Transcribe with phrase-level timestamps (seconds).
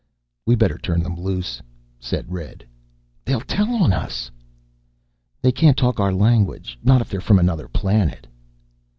[0.47, 1.61] "We better turn them loose,"
[1.99, 2.65] said Red.
[3.23, 4.31] "They'll tell on us."
[5.43, 6.79] "They can't talk our language.
[6.83, 8.25] Not if they're from another planet."